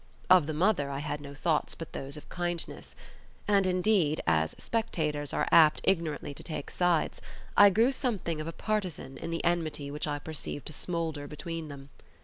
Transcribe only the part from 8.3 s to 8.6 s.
of a